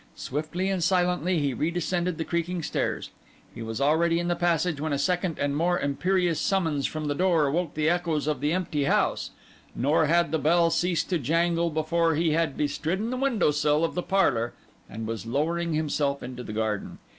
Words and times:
Swiftly 0.15 0.67
and 0.67 0.83
silently 0.83 1.37
he 1.37 1.53
redescended 1.53 2.17
the 2.17 2.25
creaking 2.25 2.63
stairs; 2.63 3.11
he 3.53 3.61
was 3.61 3.79
already 3.79 4.17
in 4.19 4.29
the 4.29 4.35
passage 4.35 4.81
when 4.81 4.91
a 4.91 4.97
second 4.97 5.37
and 5.37 5.55
more 5.55 5.79
imperious 5.79 6.41
summons 6.41 6.87
from 6.87 7.05
the 7.05 7.13
door 7.13 7.45
awoke 7.45 7.75
the 7.75 7.87
echoes 7.87 8.25
of 8.25 8.41
the 8.41 8.51
empty 8.51 8.85
house; 8.85 9.29
nor 9.75 10.07
had 10.07 10.31
the 10.31 10.39
bell 10.39 10.71
ceased 10.71 11.07
to 11.11 11.19
jangle 11.19 11.69
before 11.69 12.15
he 12.15 12.31
had 12.31 12.57
bestridden 12.57 13.11
the 13.11 13.15
window 13.15 13.51
sill 13.51 13.85
of 13.85 13.93
the 13.93 14.01
parlour 14.01 14.53
and 14.89 15.05
was 15.05 15.27
lowering 15.27 15.75
himself 15.75 16.23
into 16.23 16.41
the 16.41 16.53
garden. 16.53 16.97